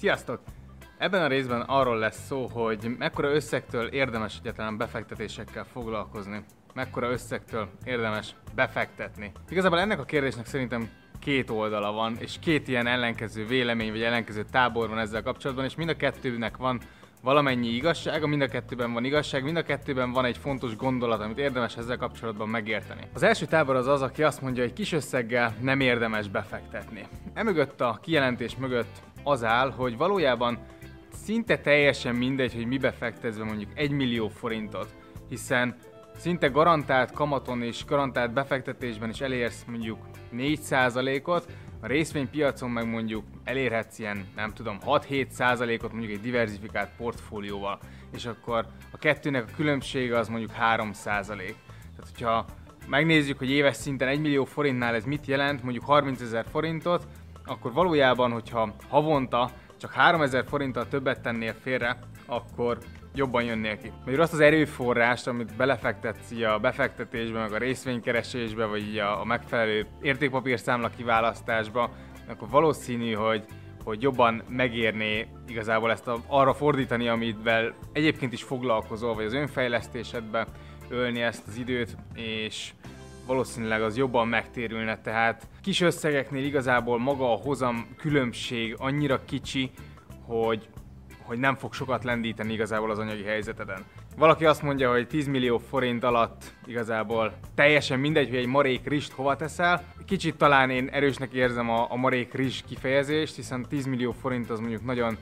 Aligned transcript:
Sziasztok! 0.00 0.40
Ebben 0.98 1.22
a 1.22 1.26
részben 1.26 1.60
arról 1.60 1.98
lesz 1.98 2.26
szó, 2.26 2.46
hogy 2.46 2.96
mekkora 2.98 3.34
összegtől 3.34 3.86
érdemes 3.86 4.38
egyáltalán 4.40 4.76
befektetésekkel 4.76 5.64
foglalkozni. 5.64 6.44
Mekkora 6.74 7.10
összegtől 7.10 7.68
érdemes 7.84 8.34
befektetni. 8.54 9.32
Igazából 9.48 9.78
ennek 9.78 9.98
a 9.98 10.04
kérdésnek 10.04 10.46
szerintem 10.46 10.88
két 11.18 11.50
oldala 11.50 11.92
van, 11.92 12.16
és 12.18 12.36
két 12.40 12.68
ilyen 12.68 12.86
ellenkező 12.86 13.46
vélemény, 13.46 13.90
vagy 13.90 14.02
ellenkező 14.02 14.44
tábor 14.50 14.88
van 14.88 14.98
ezzel 14.98 15.22
kapcsolatban, 15.22 15.64
és 15.64 15.74
mind 15.74 15.88
a 15.88 15.96
kettőnek 15.96 16.56
van 16.56 16.80
valamennyi 17.22 17.68
igazsága, 17.68 18.26
mind 18.26 18.42
a 18.42 18.48
kettőben 18.48 18.92
van 18.92 19.04
igazság, 19.04 19.44
mind 19.44 19.56
a 19.56 19.62
kettőben 19.62 20.12
van 20.12 20.24
egy 20.24 20.36
fontos 20.36 20.76
gondolat, 20.76 21.20
amit 21.20 21.38
érdemes 21.38 21.76
ezzel 21.76 21.96
kapcsolatban 21.96 22.48
megérteni. 22.48 23.00
Az 23.12 23.22
első 23.22 23.46
tábor 23.46 23.76
az 23.76 23.86
az, 23.86 24.02
aki 24.02 24.22
azt 24.22 24.42
mondja, 24.42 24.62
hogy 24.62 24.72
kis 24.72 24.92
összeggel 24.92 25.54
nem 25.60 25.80
érdemes 25.80 26.28
befektetni. 26.28 27.06
Emögött 27.34 27.80
a 27.80 27.98
kijelentés 28.02 28.56
mögött 28.56 29.02
az 29.24 29.44
áll, 29.44 29.70
hogy 29.70 29.96
valójában 29.96 30.58
szinte 31.24 31.58
teljesen 31.58 32.14
mindegy, 32.14 32.54
hogy 32.54 32.66
mibe 32.66 32.92
fektetve 32.92 33.44
mondjuk 33.44 33.70
1 33.74 33.90
millió 33.90 34.28
forintot, 34.28 34.94
hiszen 35.28 35.76
szinte 36.16 36.48
garantált 36.48 37.12
kamaton 37.12 37.62
és 37.62 37.84
garantált 37.84 38.32
befektetésben 38.32 39.08
is 39.08 39.20
elérsz 39.20 39.64
mondjuk 39.66 39.98
4%-ot, 40.36 41.52
a 41.82 41.86
részvénypiacon 41.86 42.70
meg 42.70 42.88
mondjuk 42.88 43.24
elérhetsz 43.44 43.98
ilyen, 43.98 44.26
nem 44.36 44.52
tudom, 44.52 44.78
6-7%-ot 44.86 45.92
mondjuk 45.92 46.12
egy 46.12 46.20
diversifikált 46.20 46.90
portfólióval, 46.96 47.78
és 48.12 48.26
akkor 48.26 48.66
a 48.90 48.98
kettőnek 48.98 49.44
a 49.48 49.54
különbsége 49.56 50.18
az 50.18 50.28
mondjuk 50.28 50.50
3%. 50.50 51.26
Tehát, 51.26 51.54
hogyha 52.10 52.44
megnézzük, 52.88 53.38
hogy 53.38 53.50
éves 53.50 53.76
szinten 53.76 54.08
1 54.08 54.20
millió 54.20 54.44
forintnál 54.44 54.94
ez 54.94 55.04
mit 55.04 55.26
jelent, 55.26 55.62
mondjuk 55.62 55.84
30 55.84 56.20
ezer 56.20 56.44
forintot, 56.50 57.06
akkor 57.50 57.72
valójában, 57.72 58.32
hogyha 58.32 58.74
havonta 58.88 59.50
csak 59.76 59.92
3000 59.92 60.44
forinttal 60.48 60.88
többet 60.88 61.20
tennél 61.20 61.54
félre, 61.62 61.98
akkor 62.26 62.78
jobban 63.14 63.42
jönnél 63.42 63.78
ki. 63.78 63.92
Mert 64.04 64.18
azt 64.18 64.32
az 64.32 64.40
erőforrást, 64.40 65.26
amit 65.26 65.56
belefektetsz 65.56 66.30
a 66.30 66.58
befektetésbe, 66.58 67.38
meg 67.38 67.52
a 67.52 67.58
részvénykeresésbe, 67.58 68.64
vagy 68.64 68.98
a, 68.98 69.20
a 69.20 69.24
megfelelő 69.24 69.86
értékpapírszámla 70.02 70.90
kiválasztásba, 70.96 71.90
akkor 72.28 72.48
valószínű, 72.48 73.12
hogy 73.12 73.44
hogy 73.84 74.02
jobban 74.02 74.42
megérné 74.48 75.28
igazából 75.48 75.90
ezt 75.90 76.06
a, 76.06 76.18
arra 76.26 76.54
fordítani, 76.54 77.08
amivel 77.08 77.74
egyébként 77.92 78.32
is 78.32 78.42
foglalkozol, 78.42 79.14
vagy 79.14 79.24
az 79.24 79.32
önfejlesztésedbe 79.32 80.46
ölni 80.88 81.20
ezt 81.20 81.46
az 81.46 81.56
időt, 81.56 81.96
és 82.14 82.72
valószínűleg 83.30 83.82
az 83.82 83.96
jobban 83.96 84.28
megtérülne, 84.28 85.00
tehát 85.00 85.48
kis 85.62 85.80
összegeknél 85.80 86.44
igazából 86.44 86.98
maga 86.98 87.32
a 87.32 87.36
hozam 87.36 87.86
különbség 87.96 88.74
annyira 88.78 89.24
kicsi, 89.24 89.70
hogy, 90.26 90.68
hogy 91.22 91.38
nem 91.38 91.54
fog 91.54 91.72
sokat 91.72 92.04
lendíteni 92.04 92.52
igazából 92.52 92.90
az 92.90 92.98
anyagi 92.98 93.22
helyzeteden. 93.22 93.84
Valaki 94.16 94.44
azt 94.44 94.62
mondja, 94.62 94.90
hogy 94.90 95.06
10 95.06 95.26
millió 95.26 95.58
forint 95.58 96.04
alatt 96.04 96.54
igazából 96.66 97.32
teljesen 97.54 97.98
mindegy, 97.98 98.28
hogy 98.28 98.38
egy 98.38 98.46
marék 98.46 98.86
rist 98.88 99.12
hova 99.12 99.36
teszel. 99.36 99.84
Kicsit 100.06 100.36
talán 100.36 100.70
én 100.70 100.88
erősnek 100.88 101.32
érzem 101.32 101.70
a, 101.70 101.86
a 101.90 101.96
marék 101.96 102.34
rizs 102.34 102.62
kifejezést, 102.68 103.34
hiszen 103.34 103.66
10 103.68 103.86
millió 103.86 104.12
forint 104.12 104.50
az 104.50 104.60
mondjuk 104.60 104.84
nagyon 104.84 105.16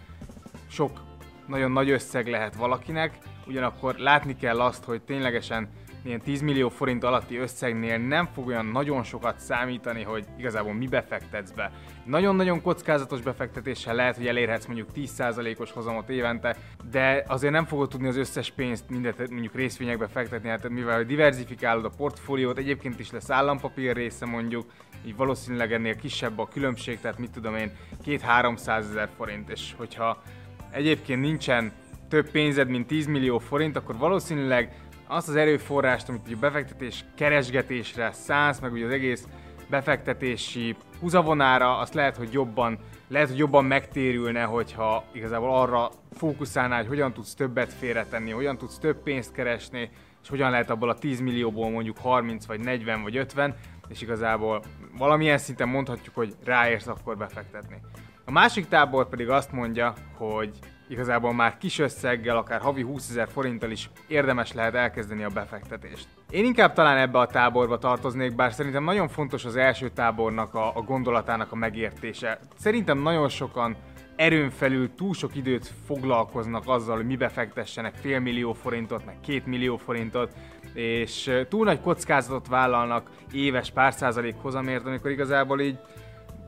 sok, 0.71 1.01
nagyon 1.47 1.71
nagy 1.71 1.91
összeg 1.91 2.29
lehet 2.29 2.57
valakinek, 2.57 3.19
ugyanakkor 3.47 3.95
látni 3.95 4.37
kell 4.37 4.61
azt, 4.61 4.85
hogy 4.85 5.03
ténylegesen 5.03 5.69
ilyen 6.09 6.21
10 6.21 6.41
millió 6.41 6.69
forint 6.69 7.05
alatti 7.05 7.37
összegnél 7.37 7.99
nem 7.99 8.29
fog 8.35 8.47
olyan 8.47 8.67
nagyon 8.67 9.03
sokat 9.03 9.39
számítani, 9.39 10.03
hogy 10.03 10.25
igazából 10.39 10.75
mi 10.75 10.87
befektetsz 10.87 11.51
be. 11.51 11.71
Nagyon-nagyon 12.05 12.63
kockázatos 12.63 13.21
befektetéssel 13.21 13.95
lehet, 13.95 14.17
hogy 14.17 14.27
elérhetsz 14.27 14.67
mondjuk 14.67 14.89
10%-os 14.95 15.73
hozamot 15.73 16.09
évente, 16.09 16.57
de 16.91 17.25
azért 17.27 17.53
nem 17.53 17.65
fogod 17.65 17.89
tudni 17.89 18.09
az 18.09 18.17
összes 18.17 18.51
pénzt 18.51 18.91
mindet 18.91 19.31
mondjuk 19.31 19.55
részvényekbe 19.55 20.07
fektetni, 20.07 20.49
hát 20.49 20.69
mivel 20.69 21.05
diversifikálod 21.05 21.85
a 21.85 21.91
portfóliót, 21.97 22.59
egyébként 22.59 23.01
is 23.01 23.11
lesz 23.11 23.31
állampapír 23.31 23.97
része 23.97 24.27
mondjuk, 24.27 24.67
így 25.07 25.17
valószínűleg 25.17 25.73
ennél 25.73 25.97
kisebb 25.97 26.39
a 26.39 26.49
különbség, 26.49 27.01
tehát 27.01 27.19
mit 27.19 27.31
tudom 27.31 27.55
én, 27.55 27.71
2-300 28.05 28.79
ezer 28.79 29.09
forint, 29.17 29.51
és 29.51 29.75
hogyha 29.77 30.23
egyébként 30.71 31.21
nincsen 31.21 31.73
több 32.09 32.31
pénzed, 32.31 32.69
mint 32.69 32.87
10 32.87 33.07
millió 33.07 33.39
forint, 33.39 33.77
akkor 33.77 33.97
valószínűleg 33.97 34.88
azt 35.09 35.29
az 35.29 35.37
erőforrást, 35.37 36.09
amit 36.09 36.33
a 36.33 36.39
befektetés 36.41 37.05
keresgetésre 37.17 38.13
szánsz, 38.13 38.61
meg 38.61 38.73
ugye 38.73 38.85
az 38.85 38.93
egész 38.93 39.27
befektetési 39.71 40.77
húzavonára, 41.01 41.79
azt 41.79 41.95
lehet, 41.95 42.17
hogy 42.17 42.33
jobban, 42.33 42.79
lehet, 43.09 43.29
hogy 43.29 43.39
jobban 43.39 43.65
megtérülne, 43.65 44.43
hogyha 44.43 45.05
igazából 45.13 45.55
arra 45.55 45.91
fókuszálnál, 46.13 46.79
hogy 46.79 46.89
hogyan 46.89 47.13
tudsz 47.13 47.35
többet 47.35 47.73
félretenni, 47.73 48.31
hogyan 48.31 48.59
tudsz 48.59 48.79
több 48.79 49.03
pénzt 49.03 49.33
keresni, 49.33 49.91
és 50.23 50.29
hogyan 50.29 50.51
lehet 50.51 50.71
abból 50.71 50.89
a 50.89 50.99
10 50.99 51.21
millióból 51.21 51.71
mondjuk 51.71 51.99
30 51.99 52.47
vagy 52.47 52.61
40 52.61 53.03
vagy 53.03 53.17
50, 53.17 53.55
és 53.89 54.03
igazából 54.03 54.63
valamilyen 54.99 55.39
szinten 55.39 55.69
mondhatjuk, 55.69 56.15
hogy 56.15 56.35
ráérsz 56.45 56.87
akkor 56.87 57.17
befektetni. 57.17 57.77
A 58.25 58.31
másik 58.31 58.69
tábor 58.69 59.09
pedig 59.09 59.29
azt 59.29 59.53
mondja, 59.53 59.95
hogy 60.17 60.59
igazából 60.89 61.35
már 61.35 61.59
kis 61.59 61.79
összeggel, 61.79 62.37
akár 62.37 62.61
havi 62.61 62.83
20 62.83 63.11
ezer 63.11 63.29
forinttal 63.29 63.71
is 63.71 63.91
érdemes 64.07 64.53
lehet 64.53 64.75
elkezdeni 64.75 65.25
a 65.25 65.29
befektetést. 65.29 66.09
Én 66.31 66.45
inkább 66.45 66.73
talán 66.73 66.97
ebbe 66.97 67.19
a 67.19 67.27
táborba 67.27 67.79
tartoznék, 67.79 68.35
bár 68.35 68.53
szerintem 68.53 68.85
nagyon 68.85 69.09
fontos 69.09 69.45
az 69.45 69.57
első 69.57 69.89
tábornak 69.89 70.55
a, 70.55 70.77
a 70.77 70.81
gondolatának 70.81 71.53
a 71.53 71.57
megértése. 71.57 72.39
Szerintem 72.59 72.99
nagyon 72.99 73.29
sokan 73.29 73.77
erőn 74.17 74.51
felül 74.51 74.95
túl 74.95 75.15
sok 75.15 75.37
időt 75.37 75.73
foglalkoznak 75.87 76.63
azzal, 76.67 76.97
hogy 76.97 77.07
mi 77.07 77.17
befektessenek 77.17 77.95
fél 77.95 78.21
millió 78.21 78.53
forintot, 78.53 79.05
meg 79.05 79.21
két 79.21 79.47
millió 79.47 79.77
forintot, 79.77 80.33
és 80.75 81.31
túl 81.49 81.65
nagy 81.65 81.81
kockázatot 81.81 82.49
vállalnak 82.49 83.11
éves 83.33 83.71
pár 83.71 83.93
százalék 83.93 84.35
hozamért, 84.43 84.87
amikor 84.87 85.11
igazából 85.11 85.61
így 85.61 85.79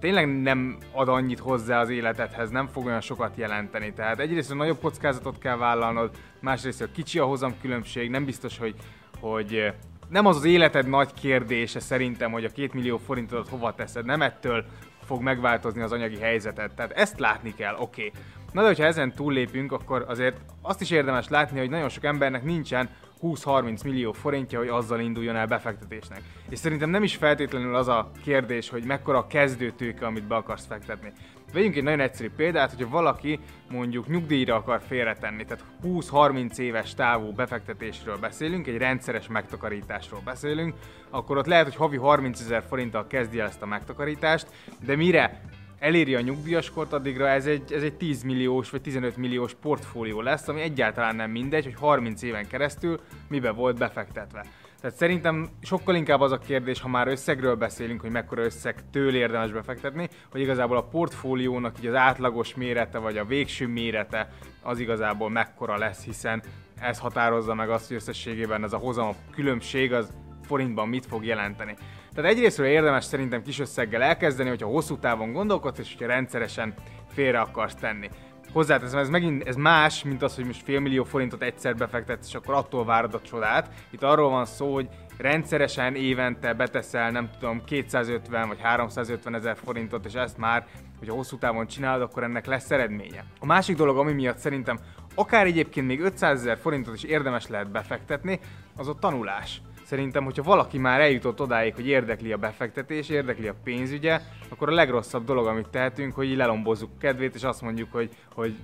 tényleg 0.00 0.42
nem 0.42 0.76
ad 0.92 1.08
annyit 1.08 1.38
hozzá 1.38 1.80
az 1.80 1.88
életedhez, 1.88 2.50
nem 2.50 2.66
fog 2.66 2.86
olyan 2.86 3.00
sokat 3.00 3.36
jelenteni. 3.36 3.92
Tehát 3.92 4.18
egyrészt 4.18 4.54
nagyobb 4.54 4.80
kockázatot 4.80 5.38
kell 5.38 5.56
vállalnod, 5.56 6.10
másrészt 6.40 6.88
kicsi 6.92 7.18
a 7.18 7.24
hozam 7.24 7.54
különbség, 7.60 8.10
nem 8.10 8.24
biztos, 8.24 8.58
hogy, 8.58 8.74
hogy 9.20 9.72
nem 10.08 10.26
az 10.26 10.36
az 10.36 10.44
életed 10.44 10.88
nagy 10.88 11.14
kérdése 11.14 11.80
szerintem, 11.80 12.32
hogy 12.32 12.44
a 12.44 12.50
két 12.50 12.74
millió 12.74 12.98
forintodat 12.98 13.48
hova 13.48 13.74
teszed, 13.74 14.04
nem 14.04 14.22
ettől 14.22 14.64
fog 15.04 15.22
megváltozni 15.22 15.82
az 15.82 15.92
anyagi 15.92 16.18
helyzeted. 16.18 16.72
Tehát 16.74 16.92
ezt 16.92 17.18
látni 17.18 17.54
kell, 17.54 17.74
oké. 17.78 18.06
Okay. 18.06 18.20
Na 18.52 18.60
de 18.60 18.66
hogyha 18.66 18.84
ezen 18.84 19.12
túllépünk, 19.12 19.72
akkor 19.72 20.04
azért 20.08 20.36
azt 20.62 20.80
is 20.80 20.90
érdemes 20.90 21.28
látni, 21.28 21.58
hogy 21.58 21.70
nagyon 21.70 21.88
sok 21.88 22.04
embernek 22.04 22.42
nincsen 22.42 22.88
20-30 23.22 23.84
millió 23.84 24.12
forintja, 24.12 24.58
hogy 24.58 24.68
azzal 24.68 25.00
induljon 25.00 25.36
el 25.36 25.46
befektetésnek. 25.46 26.22
És 26.48 26.58
szerintem 26.58 26.90
nem 26.90 27.02
is 27.02 27.16
feltétlenül 27.16 27.74
az 27.74 27.88
a 27.88 28.10
kérdés, 28.22 28.68
hogy 28.68 28.84
mekkora 28.84 29.18
a 29.18 29.26
kezdőtőke, 29.26 30.06
amit 30.06 30.26
be 30.26 30.34
akarsz 30.34 30.66
fektetni. 30.66 31.12
Vegyünk 31.52 31.76
egy 31.76 31.82
nagyon 31.82 32.00
egyszerű 32.00 32.30
példát, 32.36 32.70
hogyha 32.70 32.88
valaki 32.88 33.38
mondjuk 33.70 34.08
nyugdíjra 34.08 34.54
akar 34.54 34.80
félretenni, 34.86 35.44
tehát 35.44 35.64
20-30 35.84 36.58
éves 36.58 36.94
távú 36.94 37.32
befektetésről 37.32 38.16
beszélünk, 38.16 38.66
egy 38.66 38.76
rendszeres 38.76 39.28
megtakarításról 39.28 40.20
beszélünk, 40.24 40.74
akkor 41.10 41.36
ott 41.36 41.46
lehet, 41.46 41.64
hogy 41.64 41.76
havi 41.76 41.96
30 41.96 42.40
ezer 42.40 42.64
forinttal 42.68 43.06
kezdi 43.06 43.38
el 43.38 43.46
ezt 43.46 43.62
a 43.62 43.66
megtakarítást, 43.66 44.46
de 44.84 44.96
mire 44.96 45.40
eléri 45.80 46.14
a 46.14 46.20
nyugdíjaskort, 46.20 46.92
addigra 46.92 47.28
ez 47.28 47.46
egy, 47.46 47.72
ez 47.72 47.82
egy 47.82 47.94
10 47.94 48.22
milliós 48.22 48.70
vagy 48.70 48.80
15 48.80 49.16
milliós 49.16 49.54
portfólió 49.54 50.20
lesz, 50.20 50.48
ami 50.48 50.60
egyáltalán 50.60 51.16
nem 51.16 51.30
mindegy, 51.30 51.64
hogy 51.64 51.74
30 51.74 52.22
éven 52.22 52.46
keresztül 52.46 53.00
mibe 53.28 53.50
volt 53.50 53.78
befektetve. 53.78 54.44
Tehát 54.80 54.96
szerintem 54.96 55.48
sokkal 55.62 55.94
inkább 55.94 56.20
az 56.20 56.32
a 56.32 56.38
kérdés, 56.38 56.80
ha 56.80 56.88
már 56.88 57.08
összegről 57.08 57.54
beszélünk, 57.54 58.00
hogy 58.00 58.10
mekkora 58.10 58.44
összegtől 58.44 59.14
érdemes 59.14 59.52
befektetni, 59.52 60.08
hogy 60.30 60.40
igazából 60.40 60.76
a 60.76 60.82
portfóliónak 60.82 61.78
így 61.78 61.86
az 61.86 61.94
átlagos 61.94 62.54
mérete 62.54 62.98
vagy 62.98 63.16
a 63.16 63.24
végső 63.24 63.66
mérete 63.66 64.32
az 64.62 64.78
igazából 64.78 65.30
mekkora 65.30 65.78
lesz, 65.78 66.04
hiszen 66.04 66.42
ez 66.80 66.98
határozza 66.98 67.54
meg 67.54 67.70
azt, 67.70 67.86
hogy 67.86 67.96
összességében 67.96 68.64
ez 68.64 68.72
a 68.72 68.76
hozam 68.76 69.08
a 69.08 69.14
különbség 69.30 69.92
az 69.92 70.12
forintban 70.50 70.88
mit 70.88 71.06
fog 71.06 71.24
jelenteni. 71.24 71.76
Tehát 72.14 72.30
egyrésztről 72.30 72.66
érdemes 72.66 73.04
szerintem 73.04 73.42
kis 73.42 73.58
összeggel 73.58 74.02
elkezdeni, 74.02 74.48
hogyha 74.48 74.68
hosszú 74.68 74.98
távon 74.98 75.32
gondolkodsz, 75.32 75.78
és 75.78 75.92
hogyha 75.92 76.12
rendszeresen 76.12 76.74
félre 77.12 77.40
akarsz 77.40 77.74
tenni. 77.74 78.10
Hozzáteszem, 78.52 78.98
ez 78.98 79.08
megint 79.08 79.46
ez 79.46 79.56
más, 79.56 80.04
mint 80.04 80.22
az, 80.22 80.34
hogy 80.34 80.44
most 80.44 80.62
fél 80.62 80.80
millió 80.80 81.04
forintot 81.04 81.42
egyszer 81.42 81.74
befektetsz, 81.76 82.26
és 82.28 82.34
akkor 82.34 82.54
attól 82.54 82.84
várod 82.84 83.14
a 83.14 83.20
csodát. 83.20 83.70
Itt 83.90 84.02
arról 84.02 84.30
van 84.30 84.44
szó, 84.44 84.74
hogy 84.74 84.88
rendszeresen 85.18 85.94
évente 85.94 86.54
beteszel, 86.54 87.10
nem 87.10 87.30
tudom, 87.38 87.64
250 87.64 88.48
vagy 88.48 88.60
350 88.60 89.34
ezer 89.34 89.56
forintot, 89.64 90.04
és 90.04 90.12
ezt 90.12 90.38
már, 90.38 90.66
hogyha 90.98 91.14
hosszú 91.14 91.38
távon 91.38 91.66
csinálod, 91.66 92.02
akkor 92.02 92.22
ennek 92.22 92.46
lesz 92.46 92.70
eredménye. 92.70 93.24
A 93.40 93.46
másik 93.46 93.76
dolog, 93.76 93.98
ami 93.98 94.12
miatt 94.12 94.38
szerintem 94.38 94.78
akár 95.14 95.46
egyébként 95.46 95.86
még 95.86 96.00
500 96.00 96.40
ezer 96.40 96.58
forintot 96.58 96.94
is 96.94 97.02
érdemes 97.02 97.46
lehet 97.46 97.70
befektetni, 97.70 98.40
az 98.76 98.88
a 98.88 98.94
tanulás. 98.94 99.62
Szerintem, 99.90 100.24
hogyha 100.24 100.42
valaki 100.42 100.78
már 100.78 101.00
eljutott 101.00 101.40
odáig, 101.40 101.74
hogy 101.74 101.86
érdekli 101.86 102.32
a 102.32 102.36
befektetés, 102.36 103.08
érdekli 103.08 103.48
a 103.48 103.54
pénzügye, 103.64 104.20
akkor 104.48 104.68
a 104.68 104.72
legrosszabb 104.72 105.24
dolog, 105.24 105.46
amit 105.46 105.68
tehetünk, 105.68 106.14
hogy 106.14 106.36
lelombozzuk 106.36 106.98
kedvét, 106.98 107.34
és 107.34 107.42
azt 107.42 107.62
mondjuk, 107.62 107.92
hogy, 107.92 108.10
hogy 108.34 108.56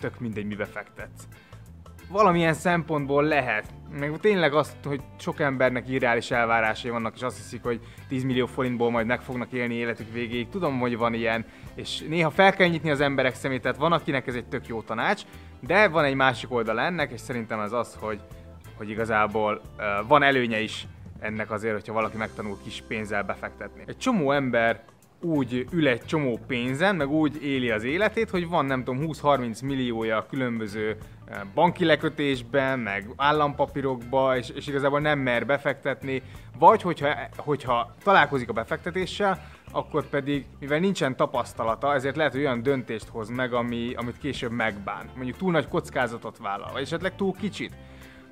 tök 0.00 0.20
mindegy, 0.20 0.46
mi 0.46 0.54
befektetsz 0.54 1.28
valamilyen 2.10 2.54
szempontból 2.54 3.24
lehet. 3.24 3.66
Meg 3.98 4.18
tényleg 4.20 4.54
azt, 4.54 4.76
hogy 4.84 5.00
sok 5.18 5.40
embernek 5.40 5.88
irreális 5.88 6.30
elvárásai 6.30 6.90
vannak, 6.90 7.14
és 7.14 7.22
azt 7.22 7.36
hiszik, 7.36 7.62
hogy 7.62 7.80
10 8.08 8.24
millió 8.24 8.46
forintból 8.46 8.90
majd 8.90 9.06
meg 9.06 9.20
fognak 9.20 9.52
élni 9.52 9.74
életük 9.74 10.12
végéig. 10.12 10.48
Tudom, 10.48 10.78
hogy 10.78 10.96
van 10.96 11.14
ilyen, 11.14 11.44
és 11.74 12.00
néha 12.08 12.30
fel 12.30 12.52
kell 12.52 12.68
nyitni 12.68 12.90
az 12.90 13.00
emberek 13.00 13.34
szemét, 13.34 13.62
tehát 13.62 13.76
van, 13.76 13.92
akinek 13.92 14.26
ez 14.26 14.34
egy 14.34 14.48
tök 14.48 14.66
jó 14.66 14.82
tanács, 14.82 15.22
de 15.60 15.88
van 15.88 16.04
egy 16.04 16.14
másik 16.14 16.52
oldal 16.52 16.80
ennek, 16.80 17.12
és 17.12 17.20
szerintem 17.20 17.60
ez 17.60 17.72
az, 17.72 17.96
hogy, 18.00 18.20
hogy 18.78 18.90
igazából 18.90 19.60
van 20.08 20.22
előnye 20.22 20.60
is 20.60 20.86
ennek 21.20 21.50
azért, 21.50 21.74
hogyha 21.74 21.92
valaki 21.92 22.16
megtanul 22.16 22.58
kis 22.64 22.82
pénzzel 22.88 23.22
befektetni. 23.22 23.82
Egy 23.86 23.98
csomó 23.98 24.32
ember 24.32 24.84
úgy 25.20 25.66
ül 25.72 25.88
egy 25.88 26.04
csomó 26.04 26.38
pénzen, 26.46 26.96
meg 26.96 27.08
úgy 27.08 27.42
éli 27.42 27.70
az 27.70 27.84
életét, 27.84 28.30
hogy 28.30 28.48
van 28.48 28.64
nem 28.64 28.84
tudom 28.84 29.04
20-30 29.06 29.64
milliója 29.64 30.26
különböző 30.30 30.96
eh, 31.24 31.40
banki 31.54 31.84
lekötésben, 31.84 32.78
meg 32.78 33.10
állampapírokba, 33.16 34.36
és, 34.36 34.48
és 34.48 34.66
igazából 34.66 35.00
nem 35.00 35.18
mer 35.18 35.46
befektetni, 35.46 36.22
vagy 36.58 36.82
hogyha, 36.82 37.08
hogyha 37.36 37.94
találkozik 38.02 38.48
a 38.48 38.52
befektetéssel, 38.52 39.46
akkor 39.72 40.08
pedig, 40.08 40.44
mivel 40.60 40.78
nincsen 40.78 41.16
tapasztalata, 41.16 41.94
ezért 41.94 42.16
lehet, 42.16 42.32
hogy 42.32 42.40
olyan 42.40 42.62
döntést 42.62 43.08
hoz 43.08 43.28
meg, 43.28 43.52
ami, 43.52 43.92
amit 43.96 44.18
később 44.18 44.50
megbán. 44.50 45.10
Mondjuk 45.14 45.36
túl 45.36 45.52
nagy 45.52 45.68
kockázatot 45.68 46.38
vállal, 46.38 46.72
vagy 46.72 46.82
esetleg 46.82 47.16
túl 47.16 47.34
kicsit. 47.40 47.72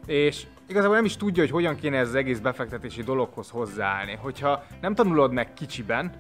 És 0.07 0.47
igazából 0.69 0.97
nem 0.97 1.05
is 1.05 1.17
tudja, 1.17 1.43
hogy 1.43 1.53
hogyan 1.53 1.77
kéne 1.77 1.99
ez 1.99 2.09
az 2.09 2.15
egész 2.15 2.39
befektetési 2.39 3.03
dologhoz 3.03 3.51
hozzáállni. 3.51 4.19
Hogyha 4.21 4.65
nem 4.81 4.95
tanulod 4.95 5.33
meg 5.33 5.55
kicsiben, 5.55 6.13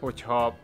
hogyha 0.00 0.56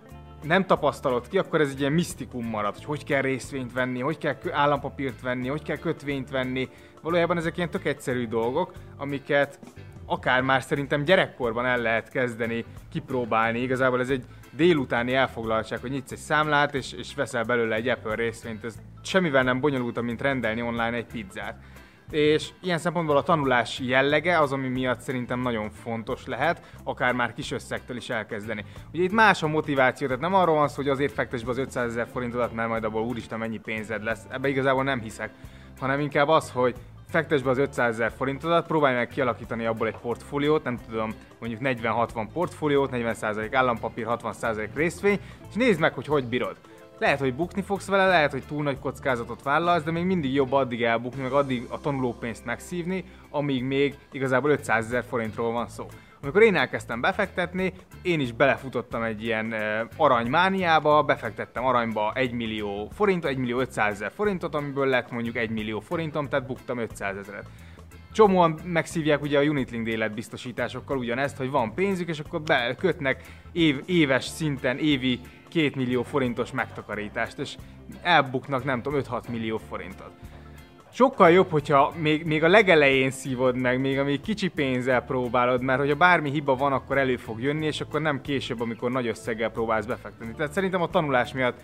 nem 0.42 0.66
tapasztalod 0.66 1.28
ki, 1.28 1.38
akkor 1.38 1.60
ez 1.60 1.70
egy 1.70 1.80
ilyen 1.80 1.92
misztikum 1.92 2.46
marad, 2.46 2.74
hogy 2.74 2.84
hogy 2.84 3.04
kell 3.04 3.20
részvényt 3.20 3.72
venni, 3.72 4.00
hogy 4.00 4.18
kell 4.18 4.36
állampapírt 4.50 5.20
venni, 5.20 5.48
hogy 5.48 5.62
kell 5.62 5.76
kötvényt 5.76 6.30
venni. 6.30 6.68
Valójában 7.02 7.36
ezek 7.36 7.56
ilyen 7.56 7.70
tök 7.70 7.84
egyszerű 7.84 8.28
dolgok, 8.28 8.72
amiket 8.96 9.58
akár 10.06 10.42
már 10.42 10.62
szerintem 10.62 11.04
gyerekkorban 11.04 11.66
el 11.66 11.78
lehet 11.78 12.08
kezdeni 12.08 12.64
kipróbálni. 12.92 13.60
Igazából 13.60 14.00
ez 14.00 14.10
egy 14.10 14.24
délutáni 14.50 15.14
elfoglaltság, 15.14 15.80
hogy 15.80 15.90
nyitsz 15.90 16.12
egy 16.12 16.18
számlát, 16.18 16.74
és, 16.74 16.92
és 16.92 17.14
veszel 17.14 17.44
belőle 17.44 17.74
egy 17.74 17.88
Apple 17.88 18.14
részvényt. 18.14 18.64
Ez 18.64 18.78
semmivel 19.02 19.42
nem 19.42 19.60
bonyolultabb, 19.60 20.04
mint 20.04 20.20
rendelni 20.20 20.62
online 20.62 20.92
egy 20.92 21.06
pizzát 21.06 21.62
és 22.10 22.48
ilyen 22.60 22.78
szempontból 22.78 23.16
a 23.16 23.22
tanulás 23.22 23.78
jellege 23.78 24.38
az, 24.40 24.52
ami 24.52 24.68
miatt 24.68 25.00
szerintem 25.00 25.40
nagyon 25.40 25.70
fontos 25.70 26.26
lehet, 26.26 26.62
akár 26.84 27.12
már 27.12 27.34
kis 27.34 27.50
összegtől 27.50 27.96
is 27.96 28.10
elkezdeni. 28.10 28.64
Ugye 28.92 29.02
itt 29.02 29.12
más 29.12 29.42
a 29.42 29.48
motiváció, 29.48 30.06
tehát 30.06 30.22
nem 30.22 30.34
arról 30.34 30.54
van 30.54 30.68
szó, 30.68 30.74
hogy 30.74 30.88
azért 30.88 31.12
fektesd 31.12 31.44
be 31.44 31.50
az 31.50 31.58
500 31.58 31.90
ezer 31.90 32.08
forintodat, 32.12 32.52
mert 32.52 32.68
majd 32.68 32.84
abból 32.84 33.02
úristen 33.02 33.38
mennyi 33.38 33.58
pénzed 33.58 34.02
lesz, 34.02 34.22
ebbe 34.30 34.48
igazából 34.48 34.82
nem 34.82 35.00
hiszek, 35.00 35.30
hanem 35.80 36.00
inkább 36.00 36.28
az, 36.28 36.50
hogy 36.50 36.74
fektesd 37.08 37.44
be 37.44 37.50
az 37.50 37.58
500 37.58 37.94
ezer 37.94 38.12
forintodat, 38.16 38.66
próbálj 38.66 38.94
meg 38.94 39.08
kialakítani 39.08 39.66
abból 39.66 39.86
egy 39.86 39.96
portfóliót, 39.96 40.64
nem 40.64 40.78
tudom, 40.88 41.10
mondjuk 41.38 41.60
40-60 41.64 42.26
portfóliót, 42.32 42.90
40% 42.92 43.48
állampapír, 43.52 44.06
60% 44.08 44.68
részvény, 44.74 45.18
és 45.48 45.54
nézd 45.54 45.80
meg, 45.80 45.94
hogy 45.94 46.06
hogy 46.06 46.24
bírod. 46.24 46.56
Lehet, 47.00 47.18
hogy 47.18 47.34
bukni 47.34 47.62
fogsz 47.62 47.86
vele, 47.86 48.06
lehet, 48.06 48.30
hogy 48.30 48.42
túl 48.48 48.62
nagy 48.62 48.78
kockázatot 48.78 49.42
vállalsz, 49.42 49.82
de 49.82 49.90
még 49.90 50.04
mindig 50.04 50.34
jobb 50.34 50.52
addig 50.52 50.82
elbukni, 50.82 51.22
meg 51.22 51.32
addig 51.32 51.66
a 51.68 51.80
tanulópénzt 51.80 52.44
megszívni, 52.44 53.04
amíg 53.30 53.64
még 53.64 53.94
igazából 54.12 54.50
500 54.50 54.84
ezer 54.84 55.04
forintról 55.08 55.52
van 55.52 55.68
szó. 55.68 55.86
Amikor 56.22 56.42
én 56.42 56.56
elkezdtem 56.56 57.00
befektetni, 57.00 57.72
én 58.02 58.20
is 58.20 58.32
belefutottam 58.32 59.02
egy 59.02 59.24
ilyen 59.24 59.54
aranymániába, 59.96 61.02
befektettem 61.02 61.64
aranyba 61.64 62.12
1 62.14 62.32
millió 62.32 62.88
forint, 62.92 63.24
1 63.24 63.36
millió 63.36 63.58
500 63.58 63.92
ezer 63.92 64.12
forintot, 64.14 64.54
amiből 64.54 64.86
lett 64.86 65.10
mondjuk 65.10 65.36
1 65.36 65.50
millió 65.50 65.80
forintom, 65.80 66.28
tehát 66.28 66.46
buktam 66.46 66.78
500 66.78 67.16
ezeret. 67.16 67.46
Csomóan 68.12 68.58
megszívják 68.64 69.22
ugye 69.22 69.38
a 69.38 69.42
Unitlink 69.42 69.86
életbiztosításokkal 69.86 70.96
ugyanezt, 70.96 71.36
hogy 71.36 71.50
van 71.50 71.74
pénzük, 71.74 72.08
és 72.08 72.18
akkor 72.18 72.42
kötnek 72.78 73.22
év, 73.52 73.82
éves 73.86 74.24
szinten, 74.24 74.78
évi 74.78 75.20
2 75.50 75.72
millió 75.74 76.02
forintos 76.02 76.50
megtakarítást, 76.52 77.38
és 77.38 77.56
elbuknak 78.02 78.64
nem 78.64 78.82
tudom 78.82 79.00
5-6 79.02 79.28
millió 79.28 79.58
forintot. 79.68 80.10
Sokkal 80.92 81.30
jobb, 81.30 81.50
hogyha 81.50 81.92
még, 81.96 82.24
még 82.24 82.44
a 82.44 82.48
legelején 82.48 83.10
szívod 83.10 83.56
meg, 83.56 83.80
még 83.80 83.98
amíg 83.98 84.20
kicsi 84.20 84.48
pénzzel 84.48 85.02
próbálod, 85.02 85.62
mert 85.62 85.78
hogyha 85.78 85.94
bármi 85.94 86.30
hiba 86.30 86.56
van, 86.56 86.72
akkor 86.72 86.98
elő 86.98 87.16
fog 87.16 87.40
jönni, 87.40 87.66
és 87.66 87.80
akkor 87.80 88.00
nem 88.00 88.20
később, 88.20 88.60
amikor 88.60 88.90
nagy 88.90 89.06
összeggel 89.06 89.50
próbálsz 89.50 89.86
befektetni. 89.86 90.34
Tehát 90.34 90.52
szerintem 90.52 90.82
a 90.82 90.88
tanulás 90.88 91.32
miatt 91.32 91.60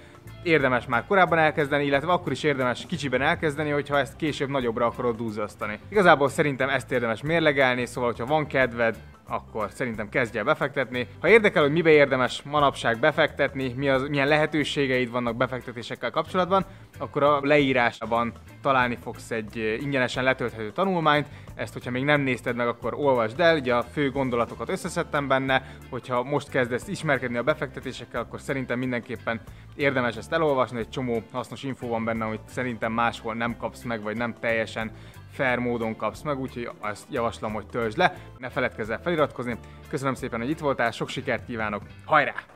érdemes 0.46 0.86
már 0.86 1.06
korábban 1.06 1.38
elkezdeni, 1.38 1.84
illetve 1.84 2.12
akkor 2.12 2.32
is 2.32 2.42
érdemes 2.42 2.86
kicsiben 2.86 3.22
elkezdeni, 3.22 3.70
hogyha 3.70 3.98
ezt 3.98 4.16
később 4.16 4.48
nagyobbra 4.48 4.86
akarod 4.86 5.16
dúzasztani. 5.16 5.78
Igazából 5.88 6.28
szerintem 6.28 6.68
ezt 6.68 6.92
érdemes 6.92 7.22
mérlegelni, 7.22 7.86
szóval, 7.86 8.10
hogyha 8.10 8.26
van 8.26 8.46
kedved, 8.46 8.96
akkor 9.28 9.68
szerintem 9.70 10.08
kezdj 10.08 10.38
el 10.38 10.44
befektetni. 10.44 11.06
Ha 11.20 11.28
érdekel, 11.28 11.62
hogy 11.62 11.72
mibe 11.72 11.90
érdemes 11.90 12.42
manapság 12.42 12.98
befektetni, 12.98 13.72
mi 13.76 13.88
az, 13.88 14.08
milyen 14.08 14.28
lehetőségeid 14.28 15.10
vannak 15.10 15.36
befektetésekkel 15.36 16.10
kapcsolatban, 16.10 16.64
akkor 16.98 17.22
a 17.22 17.40
leírásban 17.42 18.32
találni 18.62 18.98
fogsz 19.02 19.30
egy 19.30 19.78
ingyenesen 19.80 20.24
letölthető 20.24 20.72
tanulmányt. 20.72 21.26
Ezt, 21.56 21.72
hogyha 21.72 21.90
még 21.90 22.04
nem 22.04 22.20
nézted 22.20 22.56
meg, 22.56 22.66
akkor 22.66 22.94
olvasd 22.94 23.40
el, 23.40 23.56
ugye 23.56 23.74
a 23.74 23.82
fő 23.82 24.10
gondolatokat 24.10 24.68
összeszedtem 24.68 25.28
benne, 25.28 25.62
hogyha 25.90 26.22
most 26.22 26.48
kezdesz 26.48 26.88
ismerkedni 26.88 27.36
a 27.36 27.42
befektetésekkel, 27.42 28.20
akkor 28.20 28.40
szerintem 28.40 28.78
mindenképpen 28.78 29.40
érdemes 29.74 30.16
ezt 30.16 30.32
elolvasni, 30.32 30.78
egy 30.78 30.88
csomó 30.88 31.22
hasznos 31.32 31.62
info 31.62 31.88
van 31.88 32.04
benne, 32.04 32.24
amit 32.24 32.48
szerintem 32.48 32.92
máshol 32.92 33.34
nem 33.34 33.56
kapsz 33.56 33.82
meg, 33.82 34.02
vagy 34.02 34.16
nem 34.16 34.34
teljesen 34.40 34.90
fair 35.32 35.58
módon 35.58 35.96
kapsz 35.96 36.22
meg, 36.22 36.38
úgyhogy 36.38 36.70
azt 36.80 37.06
javaslom, 37.10 37.52
hogy 37.52 37.66
töltsd 37.66 37.96
le. 37.96 38.16
Ne 38.38 38.48
feledkezz 38.48 38.90
el 38.90 39.00
feliratkozni. 39.00 39.58
Köszönöm 39.88 40.14
szépen, 40.14 40.40
hogy 40.40 40.50
itt 40.50 40.58
voltál, 40.58 40.90
sok 40.90 41.08
sikert 41.08 41.46
kívánok, 41.46 41.82
hajrá! 42.04 42.34